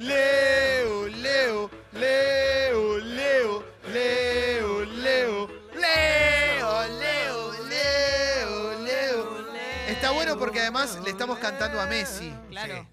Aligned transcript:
Leo, 0.00 1.06
Leo, 1.08 1.70
Leo, 1.92 2.98
Leo, 3.00 3.64
Leo, 3.84 4.86
Leo, 4.94 5.48
Leo, 5.74 7.52
Leo, 7.68 7.68
Leo, 7.68 8.78
Leo. 8.82 9.46
Está 9.88 10.10
bueno 10.12 10.38
porque 10.38 10.60
además 10.60 10.98
le 11.04 11.10
estamos 11.10 11.38
cantando 11.38 11.78
a 11.78 11.86
Messi. 11.86 12.34
Claro. 12.48 12.86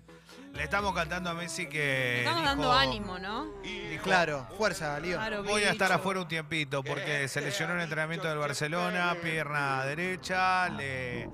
Le 0.54 0.64
estamos 0.64 0.94
cantando 0.94 1.30
a 1.30 1.34
Messi 1.34 1.68
que. 1.70 2.20
Estamos 2.20 2.42
dijo- 2.42 2.50
dando 2.50 2.74
ánimo, 2.74 3.20
¿no? 3.20 3.46
dijo, 3.64 4.04
Claro, 4.04 4.46
fuerza, 4.58 5.00
Lío. 5.00 5.16
Claro, 5.16 5.44
Voy 5.44 5.64
a 5.64 5.72
estar 5.72 5.90
afuera 5.94 6.20
un 6.20 6.28
tiempito 6.28 6.84
porque 6.84 7.30
se 7.30 7.40
lesionó 7.40 7.72
en 7.74 7.78
el 7.80 7.84
entrenamiento 7.86 8.28
del 8.28 8.38
Barcelona, 8.38 9.16
pierna 9.24 9.86
derecha, 9.86 10.68
le 10.70 11.30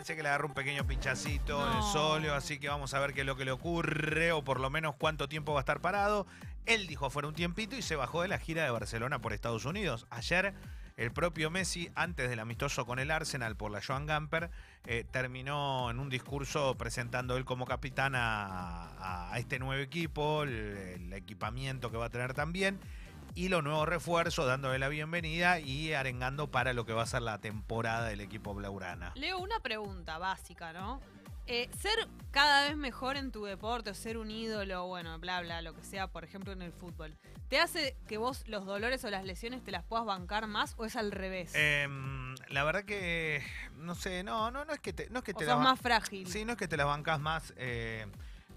parece 0.00 0.16
que 0.16 0.22
le 0.22 0.30
agarró 0.30 0.48
un 0.48 0.54
pequeño 0.54 0.86
pinchacito 0.86 1.70
en 1.70 1.76
el 1.76 1.82
sóleo, 1.82 2.34
así 2.34 2.58
que 2.58 2.70
vamos 2.70 2.94
a 2.94 3.00
ver 3.00 3.12
qué 3.12 3.20
es 3.20 3.26
lo 3.26 3.36
que 3.36 3.44
le 3.44 3.50
ocurre 3.50 4.32
o 4.32 4.42
por 4.42 4.58
lo 4.58 4.70
menos 4.70 4.94
cuánto 4.96 5.28
tiempo 5.28 5.52
va 5.52 5.58
a 5.58 5.60
estar 5.60 5.82
parado. 5.82 6.26
Él 6.64 6.86
dijo 6.86 7.04
afuera 7.04 7.28
un 7.28 7.34
tiempito 7.34 7.76
y 7.76 7.82
se 7.82 7.96
bajó 7.96 8.22
de 8.22 8.28
la 8.28 8.38
gira 8.38 8.64
de 8.64 8.70
Barcelona 8.70 9.18
por 9.18 9.34
Estados 9.34 9.66
Unidos. 9.66 10.06
Ayer 10.08 10.54
el 10.96 11.12
propio 11.12 11.50
Messi, 11.50 11.90
antes 11.94 12.30
del 12.30 12.38
amistoso 12.38 12.86
con 12.86 12.98
el 12.98 13.10
Arsenal 13.10 13.56
por 13.56 13.70
la 13.70 13.82
Joan 13.82 14.06
Gamper, 14.06 14.48
eh, 14.86 15.04
terminó 15.10 15.90
en 15.90 15.98
un 15.98 16.08
discurso 16.08 16.76
presentando 16.78 17.36
él 17.36 17.44
como 17.44 17.66
capitán 17.66 18.14
a 18.16 19.34
este 19.36 19.58
nuevo 19.58 19.82
equipo, 19.82 20.44
el, 20.44 20.50
el 20.50 21.12
equipamiento 21.12 21.90
que 21.90 21.98
va 21.98 22.06
a 22.06 22.10
tener 22.10 22.32
también 22.32 22.80
y 23.40 23.48
los 23.48 23.64
nuevos 23.64 23.88
refuerzos, 23.88 24.46
dándole 24.46 24.78
la 24.78 24.90
bienvenida 24.90 25.60
y 25.60 25.94
arengando 25.94 26.50
para 26.50 26.74
lo 26.74 26.84
que 26.84 26.92
va 26.92 27.04
a 27.04 27.06
ser 27.06 27.22
la 27.22 27.38
temporada 27.38 28.06
del 28.06 28.20
equipo 28.20 28.52
Blaurana. 28.52 29.12
Leo, 29.14 29.38
una 29.38 29.60
pregunta 29.60 30.18
básica, 30.18 30.74
¿no? 30.74 31.00
Eh, 31.46 31.70
ser 31.72 32.06
cada 32.32 32.68
vez 32.68 32.76
mejor 32.76 33.16
en 33.16 33.32
tu 33.32 33.44
deporte, 33.44 33.88
o 33.88 33.94
ser 33.94 34.18
un 34.18 34.30
ídolo, 34.30 34.86
bueno, 34.88 35.18
bla, 35.18 35.40
bla, 35.40 35.62
lo 35.62 35.74
que 35.74 35.82
sea, 35.82 36.06
por 36.06 36.22
ejemplo, 36.22 36.52
en 36.52 36.60
el 36.60 36.70
fútbol, 36.70 37.16
¿te 37.48 37.58
hace 37.58 37.96
que 38.06 38.18
vos 38.18 38.46
los 38.46 38.66
dolores 38.66 39.02
o 39.06 39.10
las 39.10 39.24
lesiones 39.24 39.64
te 39.64 39.70
las 39.70 39.84
puedas 39.84 40.04
bancar 40.04 40.46
más 40.46 40.74
o 40.76 40.84
es 40.84 40.94
al 40.94 41.10
revés? 41.10 41.54
Em, 41.54 42.34
la 42.50 42.62
verdad 42.62 42.84
que 42.84 43.42
no 43.78 43.94
sé, 43.94 44.22
no, 44.22 44.50
no, 44.50 44.66
no 44.66 44.74
es 44.74 44.80
que 44.80 44.92
te, 44.92 45.08
no 45.08 45.20
es 45.20 45.24
que 45.24 45.32
o 45.32 45.36
te 45.36 45.46
sos 45.46 45.56
la 45.56 45.64
más 45.64 45.80
frágil. 45.80 46.26
Sí, 46.26 46.44
no 46.44 46.52
es 46.52 46.58
que 46.58 46.68
te 46.68 46.76
la 46.76 46.84
bancas 46.84 47.18
más, 47.18 47.54
eh, 47.56 48.06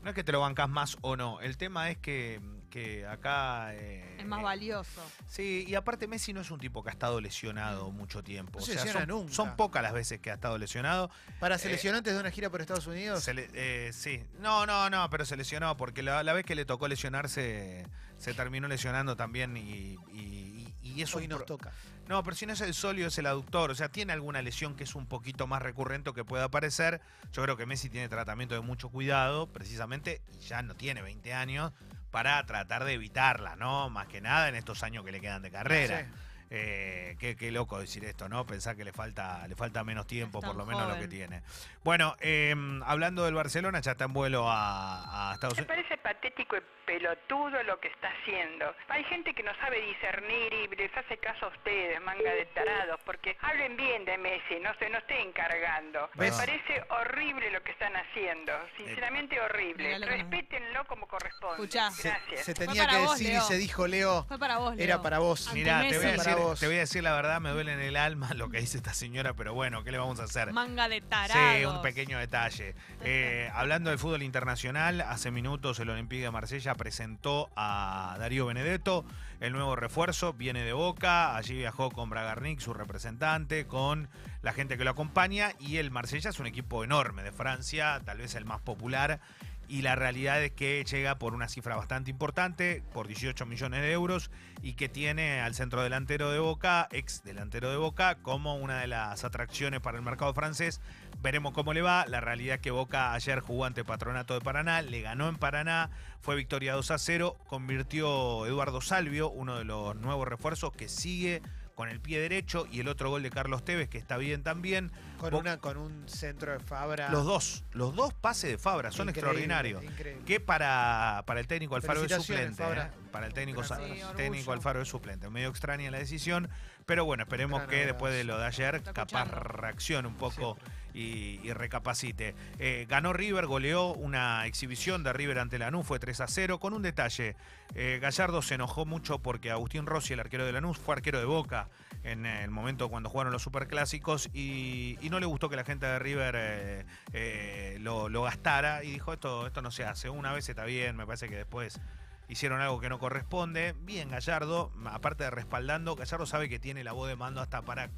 no 0.02 0.10
es 0.10 0.16
que 0.16 0.26
te 0.26 0.34
lo 0.34 0.42
bancas 0.42 0.68
más 0.68 0.98
o 1.00 1.16
no. 1.16 1.40
El 1.40 1.56
tema 1.56 1.90
es 1.90 1.98
que, 1.98 2.42
que 2.74 3.06
acá. 3.06 3.76
eh, 3.76 4.16
Es 4.20 4.26
más 4.26 4.42
valioso. 4.42 5.00
Sí, 5.28 5.64
y 5.68 5.76
aparte 5.76 6.08
Messi 6.08 6.34
no 6.34 6.42
es 6.42 6.50
un 6.50 6.60
tipo 6.60 6.82
que 6.82 6.90
ha 6.90 6.94
estado 6.94 7.22
lesionado 7.22 7.92
mucho 7.92 8.24
tiempo. 8.24 8.58
No 8.58 8.64
o 8.64 8.66
se 8.66 8.80
sea, 8.80 8.92
son, 8.94 9.08
nunca. 9.08 9.32
son 9.34 9.56
pocas 9.56 9.84
las 9.84 9.94
veces 9.94 10.20
que 10.20 10.32
ha 10.32 10.34
estado 10.34 10.58
lesionado. 10.58 11.12
Para 11.40 11.60
seleccionantes 11.60 12.16
de 12.16 12.20
una 12.20 12.32
gira 12.32 12.50
por 12.50 12.62
Estados 12.62 12.88
Unidos. 12.88 13.24
Se 13.24 13.36
le- 13.36 13.48
eh, 13.54 13.92
sí, 13.94 14.24
no, 14.40 14.66
no, 14.66 14.90
no, 14.90 15.08
pero 15.12 15.24
se 15.24 15.38
lesionó 15.38 15.78
porque 15.78 16.02
la, 16.02 16.24
la 16.24 16.34
vez 16.34 16.46
que 16.46 16.56
le 16.56 16.66
tocó 16.66 16.88
lesionarse 16.88 17.86
se 18.18 18.34
terminó 18.34 18.68
lesionando 18.68 19.16
también 19.16 19.56
y, 19.56 19.98
y, 20.12 20.74
y- 20.82 20.90
y 20.96 21.02
es 21.04 21.16
Hoy 21.16 21.28
nos 21.28 21.38
pro- 21.40 21.46
toca. 21.46 21.72
No, 22.08 22.24
pero 22.24 22.36
si 22.36 22.46
no 22.48 22.54
es 22.54 22.62
el 22.62 22.74
solio, 22.74 23.08
es 23.08 23.18
el 23.20 23.28
aductor. 23.28 23.70
O 23.72 23.76
sea, 23.76 23.90
tiene 23.90 24.14
alguna 24.14 24.42
lesión 24.42 24.76
que 24.76 24.84
es 24.84 24.96
un 24.96 25.06
poquito 25.06 25.46
más 25.48 25.62
recurrente 25.62 26.10
o 26.10 26.14
que 26.14 26.26
pueda 26.26 26.46
aparecer. 26.46 27.02
Yo 27.32 27.44
creo 27.44 27.56
que 27.56 27.66
Messi 27.68 27.90
tiene 27.90 28.10
tratamiento 28.10 28.56
de 28.56 28.62
mucho 28.62 28.90
cuidado, 28.90 29.48
precisamente, 29.48 30.22
y 30.34 30.40
ya 30.48 30.62
no 30.64 30.76
tiene 30.76 31.02
20 31.02 31.34
años, 31.34 31.72
para 32.14 32.46
tratar 32.46 32.86
de 32.86 32.94
evitarla, 32.94 33.56
¿no? 33.56 33.90
Más 33.90 34.08
que 34.08 34.22
nada 34.22 34.48
en 34.48 34.54
estos 34.54 34.84
años 34.84 35.04
que 35.04 35.12
le 35.12 35.20
quedan 35.20 35.42
de 35.42 35.50
carrera. 35.50 36.06
Eh, 36.50 37.16
qué, 37.20 37.36
qué 37.36 37.52
loco 37.52 37.80
decir 37.80 38.06
esto, 38.06 38.30
¿no? 38.30 38.46
Pensar 38.46 38.76
que 38.76 38.84
le 38.84 38.94
falta, 38.94 39.48
le 39.48 39.56
falta 39.56 39.84
menos 39.84 40.06
tiempo, 40.08 40.40
por 40.42 40.56
lo 40.56 40.66
menos 40.66 40.88
lo 40.88 41.00
que 41.00 41.08
tiene. 41.08 41.42
Bueno, 41.84 42.16
eh, 42.20 42.54
hablando 42.86 43.26
del 43.26 43.34
Barcelona, 43.34 43.80
ya 43.80 43.92
está 43.94 44.06
en 44.06 44.14
vuelo 44.14 44.50
a, 44.50 45.32
a 45.32 45.34
Estados 45.34 45.58
Me 45.58 45.64
Unidos. 45.64 45.76
parece 45.78 45.98
patético 46.02 46.56
y 46.58 46.62
pelotudo 46.86 47.64
lo 47.64 47.80
que 47.80 47.88
está 47.88 48.10
haciendo. 48.22 48.74
Hay 48.90 49.04
gente 49.06 49.34
que 49.34 49.42
no 49.42 49.52
sabe 49.56 49.82
discernir 49.82 50.54
y 50.54 50.68
les 50.76 50.96
hace 50.96 51.18
caso 51.18 51.46
a 51.46 51.50
ustedes, 51.50 52.00
manga 52.02 52.32
de 52.32 52.46
tarados, 52.48 53.00
porque 53.06 53.36
hablen 53.42 53.76
bien 53.76 54.06
de 54.06 54.18
Messi, 54.18 54.60
no 54.62 54.70
se 54.78 54.90
no 54.90 55.00
estén 55.00 55.32
cargando. 55.32 56.10
Me 56.16 56.30
parece 56.32 56.84
horrible 56.90 57.50
lo 57.52 57.64
que 57.64 57.72
están 57.72 57.94
haciendo, 57.96 58.54
sinceramente 58.78 59.40
horrible. 59.42 59.92
Que 59.94 60.00
nos- 60.00 60.10
Respétenlo 60.10 60.86
como 60.86 61.08
corresponde. 61.08 61.56
Escuchá. 61.56 61.90
Se, 61.92 62.10
Gracias. 62.10 62.46
se 62.46 62.54
tenía 62.54 62.86
que 62.88 62.98
vos, 62.98 63.18
decir 63.18 63.34
y 63.38 63.42
se 63.42 63.58
dijo, 63.58 63.88
Leo, 63.88 64.26
Fue 64.28 64.38
para 64.38 64.58
vos, 64.58 64.76
Leo. 64.76 64.84
era 64.84 65.02
para 65.02 65.20
vos. 65.20 65.52
Mirá, 65.54 65.82
te 65.82 65.98
voy, 65.98 66.08
a 66.08 66.12
Messi. 66.12 66.30
Para 66.34 66.42
decir, 66.42 66.50
vos. 66.50 66.60
te 66.60 66.68
voy 66.68 66.76
a 66.76 66.80
decir 66.80 67.04
la 67.04 67.14
verdad, 67.14 67.42
me 67.42 67.50
duele 67.52 67.74
en 67.74 67.80
el 67.80 67.96
alma 67.96 68.34
lo 68.36 68.50
que 68.50 68.60
dice 68.60 68.78
esta 68.78 68.94
señora, 68.94 69.34
pero 69.34 69.54
bueno, 69.54 69.84
¿qué 69.84 69.92
le 69.92 69.98
vamos 69.98 70.20
a 70.20 70.24
hacer? 70.24 70.52
Manga 70.54 70.90
de 70.90 71.02
tarados. 71.02 71.58
Sí, 71.58 71.66
un 71.66 71.82
pequeño 71.82 72.18
detalle. 72.20 72.76
Eh, 73.04 73.50
hablando 73.54 73.90
del 73.90 74.00
fútbol 74.00 74.24
internacional, 74.24 75.02
hace 75.02 75.32
minutos 75.32 75.80
el 75.80 75.90
Olympique 75.90 76.24
de 76.24 76.32
Marsella 76.32 76.76
presentó 76.76 77.50
a 77.56 78.16
Darío 78.20 78.46
Benedetto, 78.46 79.06
el 79.40 79.52
nuevo 79.52 79.76
refuerzo, 79.76 80.34
viene 80.34 80.64
de 80.64 80.74
Boca, 80.74 81.36
allí 81.36 81.56
viajó 81.56 81.92
con 81.92 82.10
Bragarnik, 82.10 82.60
su 82.60 82.74
representante, 82.74 83.68
con 83.68 84.08
la 84.42 84.54
gente 84.54 84.78
que 84.78 84.84
lo 84.86 84.92
acompaña, 84.92 85.52
y 85.60 85.78
el 85.78 85.92
Marsella 85.92 86.30
es 86.30 86.40
un 86.40 86.48
equipo 86.48 86.84
enorme 86.84 87.24
de 87.24 87.32
Francia, 87.32 88.02
tal 88.06 88.20
vez 88.20 88.36
el 88.36 88.46
más 88.46 88.62
popular. 88.62 89.20
Y 89.68 89.82
la 89.82 89.96
realidad 89.96 90.44
es 90.44 90.52
que 90.52 90.84
llega 90.84 91.18
por 91.18 91.34
una 91.34 91.48
cifra 91.48 91.76
bastante 91.76 92.12
importante, 92.12 92.84
por 92.94 93.08
18 93.08 93.46
millones 93.46 93.82
de 93.82 93.92
euros, 93.92 94.30
y 94.62 94.74
que 94.74 94.90
tiene 94.90 95.42
al 95.42 95.56
centro 95.56 95.82
delantero 95.82 96.32
de 96.32 96.40
Boca, 96.40 96.88
ex 96.92 97.24
delantero 97.24 97.72
de 97.72 97.78
Boca, 97.78 98.16
como 98.22 98.56
una 98.56 98.82
de 98.82 98.88
las 98.88 99.24
atracciones 99.24 99.80
para 99.80 99.98
el 99.98 100.04
mercado 100.04 100.34
francés. 100.34 100.82
Veremos 101.22 101.54
cómo 101.54 101.74
le 101.74 101.82
va. 101.82 102.06
La 102.08 102.20
realidad 102.20 102.56
es 102.56 102.62
que 102.62 102.72
Boca 102.72 103.14
ayer 103.14 103.40
jugó 103.40 103.66
ante 103.66 103.86
Patronato 103.86 104.34
de 104.34 104.42
Paraná, 104.42 104.82
le 104.82 105.02
ganó 105.02 105.30
en 105.30 105.38
Paraná, 105.38 105.90
fue 106.22 106.36
victoria 106.36 106.74
2 106.74 106.92
a 106.92 106.98
0, 106.98 107.38
convirtió 107.48 108.46
Eduardo 108.46 108.82
Salvio, 108.82 109.30
uno 109.30 109.58
de 109.58 109.64
los 109.64 109.96
nuevos 109.96 110.28
refuerzos 110.28 110.72
que 110.74 110.90
sigue 110.90 111.42
con 111.76 111.90
el 111.90 112.00
pie 112.00 112.20
derecho, 112.20 112.68
y 112.72 112.80
el 112.82 112.88
otro 112.88 113.10
gol 113.10 113.24
de 113.24 113.30
Carlos 113.32 113.66
Tevez, 113.66 113.90
que 113.90 113.98
está 113.98 114.18
bien 114.18 114.44
también. 114.44 114.92
Con, 115.18 115.32
Bo- 115.32 115.40
una, 115.40 115.58
con 115.58 115.78
un 115.78 116.08
centro 116.08 116.52
de 116.52 116.60
Fabra. 116.60 117.10
Los 117.10 117.26
dos, 117.26 117.64
los 117.72 117.96
dos 117.96 118.14
pases 118.14 118.52
de 118.52 118.58
Fabra 118.58 118.92
son 118.92 119.10
Increíble, 119.10 119.20
extraordinarios. 119.42 119.84
increíble. 119.84 120.24
Que 120.26 120.40
para, 120.40 121.24
para 121.26 121.40
el 121.40 121.48
técnico 121.48 121.76
Alfaro 121.76 122.04
es 122.04 122.12
suplente. 122.14 122.62
Fabra. 122.62 122.92
¿eh? 122.94 123.08
Para 123.12 123.26
el 123.28 123.34
técnico. 123.34 123.64
Sí, 123.64 123.74
técnico 124.18 124.52
Alfaro 124.52 124.82
es 124.82 124.88
suplente. 124.88 125.30
Medio 125.30 125.50
extraña 125.50 125.90
la 125.92 125.98
decisión, 126.00 126.50
pero 126.86 127.06
bueno, 127.06 127.24
esperemos 127.24 127.60
Gran 127.62 127.70
que 127.70 127.86
después 127.86 128.14
de 128.14 128.24
lo 128.24 128.38
de 128.38 128.46
ayer, 128.46 128.82
capaz 128.94 129.26
reaccione 129.32 130.08
un 130.08 130.16
poco 130.16 130.58
y, 130.94 131.52
recapacite. 131.54 132.36
Eh, 132.60 132.86
ganó 132.90 133.14
River, 133.14 133.46
goleó 133.48 133.94
una 133.94 134.46
exhibición 134.46 135.04
de 135.04 135.14
River 135.14 135.40
ante 135.40 135.60
Lanús, 135.60 135.86
fue 135.86 136.00
3 136.00 136.22
a 136.22 136.28
0, 136.28 136.60
con 136.60 136.74
un 136.74 136.82
detalle. 136.82 137.36
Eh, 137.76 138.00
Gallardo 138.02 138.42
se 138.42 138.56
enojó 138.56 138.86
mucho 138.86 139.20
porque 139.20 139.52
Agustín 139.52 139.86
Rossi, 139.86 140.14
el 140.14 140.20
arquero 140.20 140.46
de 140.46 140.52
Lanús, 140.52 140.78
fue 140.78 140.96
arquero 140.96 141.20
de 141.20 141.26
Boca 141.26 141.70
en 142.04 142.26
el 142.26 142.50
momento 142.50 142.90
cuando 142.90 143.10
jugaron 143.10 143.32
los 143.32 143.42
superclásicos 143.42 144.30
y, 144.34 144.98
no 145.10 145.20
le 145.20 145.26
gustó 145.26 145.48
que 145.48 145.56
la 145.56 145.64
gente 145.64 145.86
de 145.86 146.00
River 146.00 146.86
eh, 147.14 147.78
lo, 147.80 148.10
lo 148.10 148.24
gastara 148.24 148.84
y 148.84 148.92
dijo 148.92 149.14
esto, 149.14 149.48
esto 149.48 149.62
no 149.62 149.72
se 149.72 149.86
hace. 149.86 150.10
Una 150.10 150.34
vez 150.34 150.50
está 150.50 150.66
bien, 150.66 150.96
me 150.96 151.06
parece 151.06 151.30
que 151.30 151.36
después 151.36 151.80
hicieron 152.28 152.62
algo 152.62 152.80
que 152.80 152.90
no 152.90 153.00
corresponde. 153.00 153.76
Bien 153.82 154.10
Gallardo, 154.10 154.72
aparte 154.86 155.24
de 155.24 155.32
respaldando, 155.32 155.96
Gallardo 155.96 156.26
sabe 156.26 156.50
que 156.50 156.60
tiene 156.60 156.84
la 156.84 156.92
voz 156.92 157.08
de 157.08 157.16
mando 157.16 157.42
hasta 157.42 157.62
para 157.62 157.90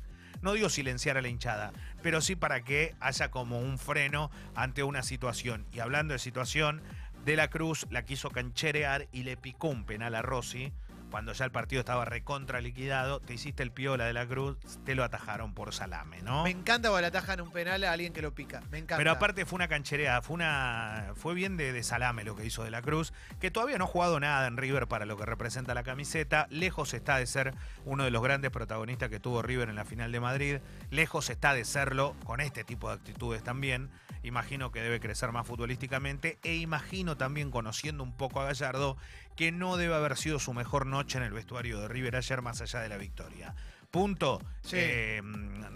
no 0.46 0.54
digo 0.54 0.70
silenciar 0.70 1.18
a 1.18 1.22
la 1.24 1.28
hinchada, 1.28 1.74
pero 2.04 2.22
sí 2.22 2.36
para 2.36 2.62
que 2.62 2.94
haya 3.00 3.32
como 3.32 3.60
un 3.60 3.80
freno 3.80 4.30
ante 4.54 4.84
una 4.84 5.02
situación. 5.02 5.66
Y 5.74 5.80
hablando 5.80 6.14
de 6.14 6.20
situación, 6.20 6.84
De 7.26 7.36
la 7.36 7.50
Cruz 7.50 7.88
la 7.90 8.06
quiso 8.06 8.30
cancherear 8.30 9.08
y 9.12 9.24
le 9.24 9.36
picó 9.36 9.70
un 9.70 9.84
penal 9.84 10.14
a 10.14 10.22
Rossi. 10.22 10.72
Cuando 11.16 11.32
ya 11.32 11.46
el 11.46 11.52
partido 11.52 11.80
estaba 11.80 12.04
recontra 12.04 12.60
liquidado, 12.60 13.22
te 13.22 13.34
hiciste 13.34 13.64
el 13.64 13.72
piola 13.72 14.04
de 14.04 14.12
la 14.12 14.28
Cruz, 14.28 14.58
te 14.84 14.96
lo 14.96 15.04
atajaron 15.06 15.54
por 15.54 15.74
salame, 15.74 16.22
¿no? 16.22 16.44
Me 16.44 16.50
encanta 16.50 16.90
cuando 16.90 17.04
le 17.04 17.08
atajan 17.08 17.40
un 17.40 17.52
penal 17.54 17.86
a 17.86 17.94
alguien 17.94 18.12
que 18.12 18.22
lo 18.22 18.36
pica. 18.36 18.60
Me 18.70 18.80
encanta. 18.80 18.98
Pero 18.98 19.12
aparte 19.12 19.46
fue 19.46 19.56
una 19.56 19.70
canchereada, 19.70 20.22
fue 20.22 20.34
una 20.34 21.14
fue 21.16 21.34
bien 21.34 21.56
de, 21.56 21.72
de 21.72 21.84
salame 21.84 22.26
lo 22.26 22.36
que 22.36 22.46
hizo 22.46 22.66
De 22.66 22.70
la 22.70 22.82
Cruz, 22.82 23.14
que 23.40 23.50
todavía 23.50 23.78
no 23.78 23.86
ha 23.86 23.88
jugado 23.88 24.20
nada 24.20 24.46
en 24.46 24.58
River 24.58 24.88
para 24.88 25.06
lo 25.06 25.16
que 25.16 25.26
representa 25.26 25.74
la 25.74 25.84
camiseta. 25.84 26.48
Lejos 26.50 26.94
está 26.94 27.16
de 27.16 27.28
ser 27.28 27.54
uno 27.86 28.04
de 28.04 28.12
los 28.12 28.22
grandes 28.22 28.52
protagonistas 28.52 29.08
que 29.08 29.22
tuvo 29.22 29.42
River 29.42 29.70
en 29.70 29.76
la 29.76 29.86
final 29.86 30.12
de 30.12 30.20
Madrid. 30.20 30.58
Lejos 30.90 31.30
está 31.30 31.54
de 31.54 31.64
serlo 31.64 32.14
con 32.26 32.42
este 32.42 32.66
tipo 32.66 32.90
de 32.90 32.96
actitudes 32.96 33.42
también. 33.42 33.90
Imagino 34.26 34.72
que 34.72 34.82
debe 34.82 35.00
crecer 35.00 35.32
más 35.32 35.46
futbolísticamente 35.46 36.40
e 36.42 36.56
imagino 36.56 37.16
también 37.16 37.52
conociendo 37.52 38.04
un 38.04 38.18
poco 38.18 38.42
a 38.42 38.46
Gallardo 38.46 38.98
que 39.36 39.52
no 39.52 39.78
debe 39.78 39.94
haber 39.94 40.18
sido 40.18 40.40
su 40.40 40.52
mejor 40.52 40.88
noche 40.88 41.20
en 41.20 41.24
el 41.24 41.32
vestuario 41.32 41.80
de 41.80 41.88
River 41.88 42.16
ayer 42.16 42.42
más 42.42 42.60
allá 42.60 42.80
de 42.80 42.90
la 42.90 42.98
victoria. 42.98 43.54
Punto. 43.96 44.42
Sí. 44.62 44.76
Eh, 44.78 45.22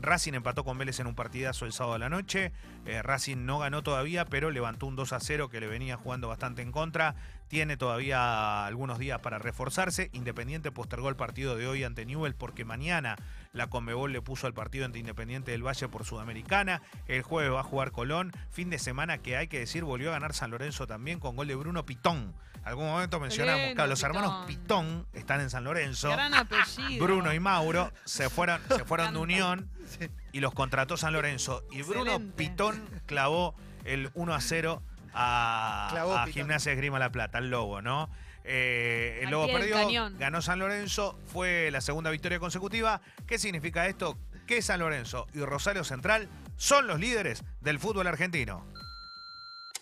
Racing 0.02 0.34
empató 0.34 0.66
con 0.66 0.78
Vélez 0.78 1.00
en 1.00 1.08
un 1.08 1.16
partidazo 1.16 1.66
el 1.66 1.72
sábado 1.72 1.96
a 1.96 2.00
la 2.00 2.10
noche. 2.10 2.52
Eh, 2.86 3.02
Racing 3.02 3.46
no 3.46 3.60
ganó 3.60 3.82
todavía, 3.82 4.26
pero 4.26 4.52
levantó 4.52 4.88
un 4.88 4.98
2 4.98 5.14
a 5.14 5.22
0 5.22 5.48
que 5.48 5.62
le 5.62 5.68
venía 5.68 5.96
jugando 5.96 6.28
bastante 6.28 6.62
en 6.62 6.74
contra. 6.74 7.16
tiene 7.48 7.78
todavía 7.78 8.66
algunos 8.66 9.00
días 9.00 9.22
para 9.22 9.40
reforzarse. 9.40 10.10
Independiente 10.12 10.70
postergó 10.70 11.08
el 11.08 11.16
partido 11.16 11.56
de 11.56 11.66
hoy 11.66 11.86
ante 11.86 12.06
Newell 12.06 12.36
porque 12.36 12.66
mañana 12.66 13.16
la 13.54 13.68
Conmebol 13.68 14.12
le 14.12 14.22
puso 14.22 14.48
al 14.48 14.54
partido 14.54 14.84
ante 14.84 15.00
Independiente 15.00 15.52
del 15.52 15.66
Valle 15.66 15.88
por 15.88 16.04
Sudamericana. 16.04 16.82
El 17.08 17.22
jueves 17.22 17.54
va 17.54 17.62
a 17.62 17.64
jugar 17.64 17.94
Colón. 17.94 18.34
Fin 18.52 18.70
de 18.70 18.80
semana 18.80 19.20
que 19.20 19.38
hay 19.38 19.48
que 19.48 19.60
decir, 19.60 19.86
volvió 19.86 20.10
a 20.10 20.14
ganar 20.14 20.34
San 20.34 20.52
Lorenzo 20.52 20.88
también 20.88 21.20
con 21.20 21.38
gol 21.38 21.48
de 21.48 21.56
Bruno 21.56 21.86
Pitón. 21.86 22.34
Algún 22.64 22.86
momento 22.86 23.20
mencionamos, 23.20 23.62
lindo, 23.62 23.76
claro, 23.76 23.90
los 23.90 24.04
hermanos 24.04 24.46
Pitón. 24.46 25.08
Están 25.14 25.42
en 25.42 25.50
San 25.50 25.64
Lorenzo. 25.64 26.10
Gran 26.10 26.34
apellido. 26.34 27.04
Bruno 27.06 27.34
y 27.34 27.40
Mauro 27.40 27.92
se 28.06 28.30
fueron, 28.30 28.62
se 28.70 28.86
fueron 28.86 29.14
de. 29.14 29.20
Unión 29.20 29.70
Sí. 29.88 30.08
y 30.34 30.40
los 30.40 30.54
contrató 30.54 30.98
San 30.98 31.14
Lorenzo. 31.14 31.64
Y 31.72 31.82
Bruno 31.82 32.12
Excelente. 32.12 32.36
Pitón 32.36 32.90
clavó 33.06 33.56
el 33.86 34.12
1 34.14 34.34
a 34.36 34.42
0 34.42 34.84
a, 35.14 35.88
Clavó 35.92 36.16
a. 36.18 36.28
Gimnasia 36.28 36.72
Esgrima 36.74 37.00
La 37.00 37.12
Plata, 37.12 37.40
el 37.40 37.50
Lobo, 37.50 37.82
¿no? 37.82 38.10
Eh, 38.44 39.18
el 39.22 39.26
Al 39.28 39.32
Lobo 39.32 39.48
perdió, 39.54 39.76
cañón. 39.76 40.16
ganó 40.20 40.42
San 40.42 40.60
Lorenzo, 40.60 41.20
fue 41.28 41.70
la 41.72 41.82
segunda 41.82 42.10
victoria 42.12 42.40
consecutiva. 42.40 43.02
¿Qué 43.28 43.38
significa 43.40 43.88
esto? 43.88 44.18
Que 44.48 44.62
San 44.62 44.80
Lorenzo 44.80 45.28
y 45.34 45.40
Rosario 45.42 45.84
Central 45.84 46.28
son 46.58 46.88
los 46.88 47.00
líderes 47.00 47.44
del 47.62 47.80
fútbol 47.80 48.08
argentino. 48.08 48.66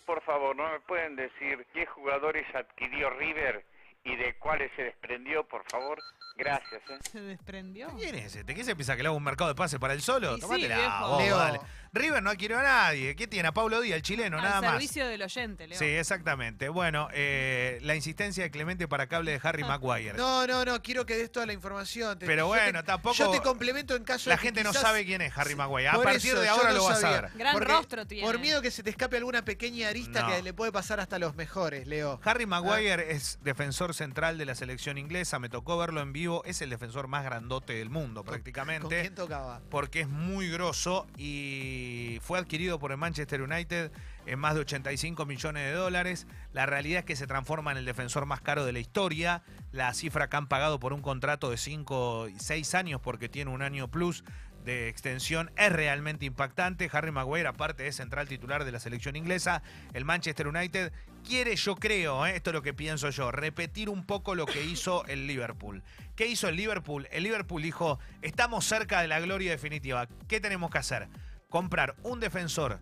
Por 0.08 0.22
favor, 0.24 0.56
¿no 0.56 0.72
me 0.72 0.80
pueden 0.80 1.18
decir 1.18 1.68
qué 1.74 1.86
jugadores 1.86 2.48
adquirió 2.56 3.10
River 3.10 3.66
y 4.06 4.16
de 4.16 4.36
cuáles 4.40 4.72
se 4.78 4.84
desprendió, 4.84 5.46
por 5.46 5.70
favor? 5.70 6.00
Gracias, 6.38 6.82
¿eh? 6.90 6.98
Se 7.12 7.20
desprendió. 7.20 7.90
¿Quién 7.98 8.16
es 8.16 8.34
este? 8.38 8.56
¿Qué 8.56 8.64
se 8.64 8.74
piensa 8.74 8.96
que 8.96 9.04
le 9.04 9.08
hago 9.10 9.18
un 9.18 9.24
mercado 9.24 9.50
de 9.50 9.56
pase 9.56 9.80
para 9.80 9.92
el 9.94 10.02
solo? 10.02 10.32
Y 10.32 10.36
sí, 10.36 10.42
Tomátela, 10.42 10.78
viejo. 10.78 11.08
vos, 11.10 11.24
Leo. 11.24 11.38
dale. 11.38 11.60
River 11.94 12.22
no 12.24 12.30
adquirió 12.30 12.60
a 12.60 12.64
nadie. 12.64 13.16
¿Qué 13.16 13.28
tiene? 13.28 13.48
A 13.48 13.52
Pablo 13.54 13.82
Díaz, 13.82 13.96
el 13.98 14.02
chileno, 14.02 14.38
nada 14.38 14.58
Al 14.58 14.62
más. 14.64 14.72
servicio 14.74 15.08
del 15.08 15.22
oyente, 15.22 15.68
Leo. 15.68 15.78
Sí, 15.80 15.86
exactamente. 15.86 16.70
Bueno, 16.70 17.08
eh, 17.14 17.80
la 17.82 17.96
insistencia 17.96 18.44
de 18.44 18.52
Clemente 18.52 18.88
para 18.88 19.08
cable 19.08 19.32
de 19.32 19.40
Harry 19.44 19.64
Maguire. 19.64 20.14
No, 20.14 20.46
no, 20.48 20.66
no, 20.66 20.82
quiero 20.82 21.06
que 21.06 21.16
des 21.18 21.32
toda 21.32 21.46
la 21.46 21.54
información. 21.54 22.18
Te- 22.20 22.26
Pero 22.26 22.44
yo 22.44 22.48
bueno, 22.48 22.82
te- 22.82 22.88
tampoco- 22.88 23.16
Yo 23.16 23.32
te 23.32 23.42
complemento 23.42 23.96
en 23.96 24.04
caso 24.04 24.30
La 24.30 24.36
de 24.36 24.42
que 24.42 24.48
gente 24.48 24.64
no 24.64 24.72
quizás- 24.72 24.82
sabe 24.82 25.06
quién 25.06 25.22
es 25.22 25.38
Harry 25.38 25.56
Maguire. 25.56 25.88
A 25.90 25.94
Por 25.94 26.04
partir 26.04 26.32
eso, 26.32 26.40
de 26.42 26.48
yo 26.48 26.54
ahora 26.54 26.70
no 26.70 26.76
lo 26.78 26.84
vas 26.86 27.04
a 27.04 27.10
ver. 27.22 27.30
Gran 27.36 27.54
Porque 27.54 27.72
rostro 27.74 28.06
tiene. 28.08 28.26
Por 28.28 28.40
miedo 28.40 28.62
que 28.62 28.72
se 28.72 28.84
te 28.84 28.90
escape 28.90 29.18
alguna 29.18 29.44
pequeña 29.44 29.90
arista 29.90 30.22
No. 30.24 30.28
que 30.30 30.42
le 30.42 30.54
puede 30.54 30.72
pasar 30.72 31.00
hasta 31.00 31.20
los 31.20 31.36
mejores, 31.36 31.88
Leo. 31.88 32.20
Harry 32.24 32.46
Maguire 32.46 33.12
es 33.12 33.40
defensor 33.42 33.94
central 33.94 34.38
de 34.38 34.46
la 34.46 34.56
selección 34.56 34.98
inglesa. 34.98 35.40
Me 35.40 35.50
tocó 35.50 35.78
verlo 35.78 36.02
en 36.02 36.14
vivo. 36.14 36.44
Es 36.46 36.62
el 36.62 36.70
defensor 36.70 37.08
más 37.08 37.24
grandote 37.24 37.74
del 37.74 37.90
mundo, 37.90 38.22
¿Con 38.24 38.34
prácticamente. 38.34 39.02
quién 39.02 39.16
tocaba? 39.16 39.62
porque 39.70 40.02
es 40.02 40.08
muy 40.08 40.50
grosso 40.50 41.08
y 41.18 41.77
fue 42.22 42.40
adquirido 42.40 42.80
por 42.80 42.92
el 42.92 42.98
Manchester 42.98 43.42
United 43.42 43.92
en 44.26 44.40
más 44.40 44.56
de 44.56 44.62
85 44.62 45.26
millones 45.26 45.66
de 45.66 45.74
dólares. 45.74 46.28
La 46.54 46.66
realidad 46.66 47.00
es 47.00 47.06
que 47.06 47.16
se 47.16 47.28
transforma 47.28 47.72
en 47.72 47.78
el 47.78 47.86
defensor 47.86 48.26
más 48.26 48.42
caro 48.42 48.66
de 48.66 48.74
la 48.74 48.80
historia. 48.80 49.44
La 49.72 49.94
cifra 49.94 50.30
que 50.30 50.38
han 50.38 50.48
pagado 50.48 50.80
por 50.80 50.94
un 50.94 51.02
contrato 51.02 51.50
de 51.50 51.58
5 51.58 52.30
y 52.30 52.40
6 52.40 52.76
años 52.76 53.02
porque 53.02 53.30
tiene 53.30 53.52
un 53.52 53.62
año 53.62 53.88
plus 53.90 54.24
de 54.68 54.90
extensión 54.90 55.50
es 55.58 55.72
realmente 55.72 56.26
impactante. 56.26 56.90
Harry 56.92 57.12
Maguire, 57.12 57.48
aparte, 57.48 57.88
es 57.88 57.96
central 57.96 58.28
titular 58.28 58.66
de 58.66 58.72
la 58.72 58.80
selección 58.80 59.16
inglesa. 59.16 59.64
El 59.94 60.04
Manchester 60.04 60.48
United 60.48 60.92
quiere, 61.26 61.56
yo 61.56 61.76
creo, 61.76 62.26
¿eh? 62.26 62.36
esto 62.36 62.50
es 62.50 62.54
lo 62.54 62.62
que 62.62 62.74
pienso 62.74 63.10
yo, 63.10 63.32
repetir 63.32 63.90
un 63.90 64.06
poco 64.06 64.36
lo 64.36 64.46
que 64.46 64.64
hizo 64.64 65.06
el 65.06 65.26
Liverpool. 65.26 65.84
¿Qué 66.16 66.28
hizo 66.28 66.50
el 66.50 66.58
Liverpool? 66.58 67.08
El 67.12 67.24
Liverpool 67.24 67.62
dijo, 67.62 68.00
estamos 68.22 68.66
cerca 68.66 69.02
de 69.02 69.08
la 69.08 69.20
gloria 69.22 69.52
definitiva. 69.52 70.08
¿Qué 70.28 70.40
tenemos 70.42 70.70
que 70.70 70.78
hacer? 70.78 71.08
Comprar 71.50 71.96
un 72.04 72.20
defensor 72.20 72.80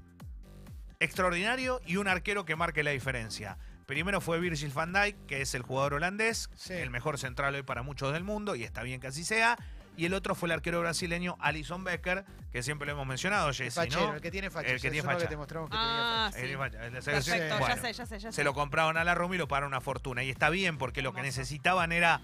extraordinario 0.99 1.81
y 1.85 1.97
un 1.97 2.07
arquero 2.07 2.45
que 2.45 2.55
marque 2.55 2.83
la 2.83 2.91
diferencia. 2.91 3.57
Primero 3.85 4.21
fue 4.21 4.39
Virgil 4.39 4.71
van 4.73 4.93
Dijk, 4.93 5.25
que 5.27 5.41
es 5.41 5.53
el 5.53 5.61
jugador 5.61 5.95
holandés, 5.95 6.49
Sí. 6.55 6.73
el 6.73 6.89
mejor 6.89 7.19
central 7.19 7.53
hoy 7.53 7.61
para 7.63 7.83
muchos 7.83 8.11
del 8.13 8.23
mundo, 8.23 8.55
y 8.55 8.63
está 8.63 8.81
bien 8.81 8.99
que 8.99 9.07
así 9.07 9.23
sea. 9.23 9.57
Y 9.97 10.05
el 10.07 10.13
otro 10.15 10.33
fue 10.35 10.47
el 10.47 10.53
arquero 10.53 10.79
brasileño 10.81 11.37
Alison 11.39 11.83
Becker, 11.83 12.25
que 12.51 12.61
que 12.61 12.73
lo 12.85 12.91
hemos 12.91 13.05
mencionado, 13.07 13.49
El 13.49 13.55
Jesse, 13.55 13.75
fachero, 13.75 14.07
¿no? 14.07 14.13
el 14.15 14.21
que 14.21 14.31
tiene 14.31 14.49
facha. 14.49 14.67
El 14.67 14.81
que 14.81 14.89
tiene 14.89 15.05
facha. 15.05 15.19
que 15.19 15.27
te 15.27 15.37
mostramos 15.37 15.69
que 15.69 15.77
Ah, 15.79 16.31
tenía 16.33 16.49
sí. 16.49 16.55
vaya, 16.55 16.85
el- 16.85 16.91
Perfecto, 16.93 17.21
sí, 17.21 17.29
ya 17.37 17.57
bueno. 17.59 17.75
sé, 17.81 17.93
ya 17.93 18.05
sé, 18.05 18.19
ya 18.19 18.31
sé. 18.31 18.35
Se 18.35 18.43
lo 18.43 18.53
compraron 18.53 18.97
a 18.97 19.03
la 19.03 19.13
Roma 19.15 19.35
y 19.35 19.37
lo 19.37 19.47
pagaron 19.47 19.67
una 19.67 19.81
fortuna. 19.81 20.23
Y 20.23 20.29
está 20.31 20.49
bien 20.49 20.77
porque 20.79 21.01
lo 21.03 21.13
que 21.13 21.21
necesitaban 21.21 21.91
era 21.91 22.21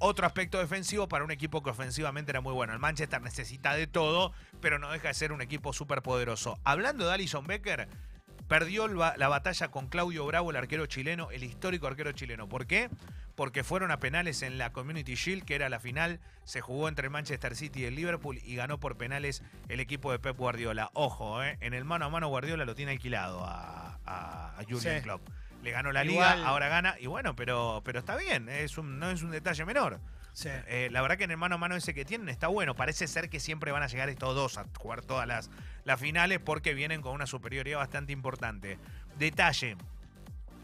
otro 0.00 0.26
aspecto 0.26 0.58
defensivo 0.58 1.08
para 1.08 1.24
un 1.24 1.30
equipo 1.30 1.62
que 1.62 1.70
ofensivamente 1.70 2.32
era 2.32 2.40
muy 2.40 2.52
bueno. 2.52 2.72
El 2.72 2.78
Manchester 2.80 3.22
necesita 3.22 3.74
de 3.74 3.86
todo, 3.86 4.32
pero 4.60 4.78
no 4.78 4.90
deja 4.90 5.08
de 5.08 5.14
ser 5.14 5.32
un 5.32 5.40
equipo 5.42 5.72
súper 5.72 6.02
poderoso. 6.02 6.58
Hablando 6.64 7.06
de 7.06 7.14
Alison 7.14 7.46
Becker, 7.46 7.88
perdió 8.48 8.88
la 8.88 9.28
batalla 9.28 9.68
con 9.68 9.86
Claudio 9.88 10.26
Bravo, 10.26 10.50
el 10.50 10.56
arquero 10.56 10.86
chileno, 10.86 11.30
el 11.30 11.44
histórico 11.44 11.86
arquero 11.86 12.10
chileno. 12.12 12.48
¿Por 12.48 12.66
qué? 12.66 12.90
Porque 13.36 13.62
fueron 13.62 13.90
a 13.90 14.00
penales 14.00 14.42
en 14.42 14.58
la 14.58 14.72
Community 14.72 15.14
Shield, 15.14 15.44
que 15.44 15.54
era 15.54 15.68
la 15.68 15.78
final. 15.78 16.18
Se 16.44 16.60
jugó 16.60 16.88
entre 16.88 17.06
el 17.06 17.10
Manchester 17.10 17.54
City 17.54 17.82
y 17.82 17.84
el 17.84 17.94
Liverpool 17.94 18.40
y 18.42 18.56
ganó 18.56 18.80
por 18.80 18.96
penales 18.96 19.42
el 19.68 19.78
equipo 19.80 20.10
de 20.12 20.18
Pep 20.18 20.36
Guardiola. 20.36 20.90
Ojo, 20.94 21.42
¿eh? 21.44 21.56
en 21.60 21.72
el 21.72 21.84
mano 21.84 22.06
a 22.06 22.10
mano 22.10 22.28
Guardiola 22.28 22.64
lo 22.64 22.74
tiene 22.74 22.92
alquilado 22.92 23.44
a, 23.44 23.98
a, 24.04 24.58
a 24.58 24.64
Jurgen 24.68 24.98
Sí. 24.98 25.02
Klopp. 25.04 25.22
Le 25.62 25.70
ganó 25.72 25.92
la 25.92 26.04
Igual- 26.04 26.38
liga, 26.38 26.48
ahora 26.48 26.68
gana. 26.68 26.96
Y 26.98 27.06
bueno, 27.06 27.36
pero, 27.36 27.82
pero 27.84 27.98
está 27.98 28.16
bien, 28.16 28.48
es 28.48 28.78
un, 28.78 28.98
no 28.98 29.10
es 29.10 29.22
un 29.22 29.30
detalle 29.30 29.64
menor. 29.64 30.00
Sí. 30.32 30.48
Eh, 30.68 30.88
la 30.92 31.02
verdad 31.02 31.18
que 31.18 31.24
en 31.24 31.32
el 31.32 31.36
mano 31.36 31.56
a 31.56 31.58
mano 31.58 31.74
ese 31.76 31.92
que 31.92 32.04
tienen 32.04 32.28
está 32.28 32.46
bueno. 32.46 32.74
Parece 32.74 33.06
ser 33.08 33.28
que 33.28 33.40
siempre 33.40 33.72
van 33.72 33.82
a 33.82 33.88
llegar 33.88 34.08
estos 34.08 34.34
dos 34.34 34.58
a 34.58 34.66
jugar 34.78 35.02
todas 35.02 35.26
las, 35.26 35.50
las 35.84 36.00
finales 36.00 36.38
porque 36.38 36.72
vienen 36.72 37.02
con 37.02 37.12
una 37.12 37.26
superioridad 37.26 37.78
bastante 37.78 38.12
importante. 38.12 38.78
Detalle. 39.18 39.76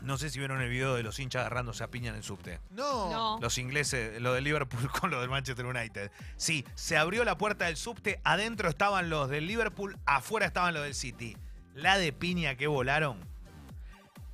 No 0.02 0.18
sé 0.18 0.30
si 0.30 0.38
vieron 0.38 0.60
el 0.62 0.68
video 0.70 0.94
de 0.94 1.02
los 1.02 1.18
hinchas 1.18 1.40
agarrándose 1.40 1.82
a 1.82 1.88
piña 1.88 2.10
en 2.10 2.16
el 2.16 2.22
subte. 2.22 2.60
No. 2.70 3.10
No. 3.10 3.38
Los 3.40 3.58
ingleses, 3.58 4.20
lo 4.22 4.32
del 4.34 4.44
Liverpool 4.44 4.88
con 5.00 5.10
lo 5.10 5.20
del 5.20 5.28
Manchester 5.28 5.66
United. 5.66 6.12
Sí, 6.36 6.64
se 6.74 6.96
abrió 6.96 7.24
la 7.24 7.36
puerta 7.36 7.64
del 7.64 7.76
subte, 7.76 8.20
adentro 8.22 8.68
estaban 8.68 9.10
los 9.10 9.28
del 9.28 9.46
Liverpool, 9.46 9.98
afuera 10.06 10.46
estaban 10.46 10.74
los 10.74 10.84
del 10.84 10.94
City. 10.94 11.36
La 11.74 11.98
de 11.98 12.12
piña 12.12 12.54
que 12.54 12.66
volaron. 12.68 13.18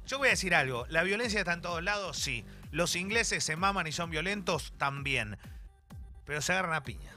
Yo 0.07 0.19
voy 0.19 0.29
a 0.29 0.31
decir 0.33 0.55
algo, 0.55 0.85
la 0.89 1.03
violencia 1.03 1.39
está 1.41 1.53
en 1.53 1.63
todos 1.63 1.83
lados, 1.83 2.19
sí. 2.19 2.45
Los 2.71 2.97
ingleses 2.97 3.45
se 3.45 3.57
maman 3.57 3.87
y 3.87 3.93
son 3.93 4.11
violentos, 4.11 4.73
también. 4.79 5.39
Pero 6.25 6.41
se 6.43 6.53
agarran 6.53 6.75
a 6.75 6.83
piña. 6.83 7.11